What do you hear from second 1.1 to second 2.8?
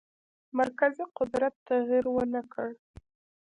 قدرت تغییر ونه کړ.